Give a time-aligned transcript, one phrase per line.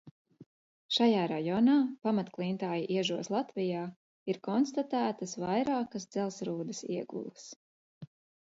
[0.95, 1.75] Šajā rajonā
[2.07, 3.83] pamatklintāja iežos Latvijā
[4.33, 7.49] ir konstatētas vairākas dzelzsrūdas iegulas.